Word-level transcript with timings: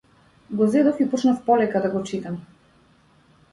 Го 0.61 0.67
зедов 0.75 1.01
и 1.03 1.07
почнав 1.11 1.45
полека 1.51 1.83
да 1.85 1.91
го 1.93 2.03
читам. 2.11 2.43